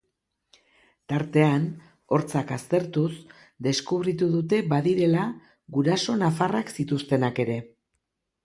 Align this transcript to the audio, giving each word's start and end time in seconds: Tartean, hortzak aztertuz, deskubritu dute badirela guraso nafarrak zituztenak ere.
Tartean, 1.11 1.67
hortzak 2.17 2.53
aztertuz, 2.55 3.11
deskubritu 3.67 4.31
dute 4.39 4.63
badirela 4.73 5.29
guraso 5.77 6.17
nafarrak 6.23 6.77
zituztenak 6.79 7.45
ere. 7.47 7.61